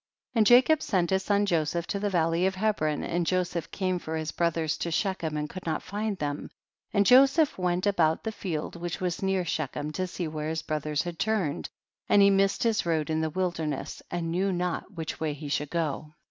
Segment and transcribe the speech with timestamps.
[0.31, 0.39] 21.
[0.39, 4.15] And Jacob sent his son Joseph to the valley of Hebron, and Joseph came for
[4.17, 6.49] his brothers to Shechem, and could not find them,
[6.91, 11.03] and Joseph went about the field which was near Shechem, to see where his brothers
[11.03, 11.69] had turned,
[12.09, 15.69] and he missed his road in the wilderness, and knew not which way he should
[15.69, 16.15] go.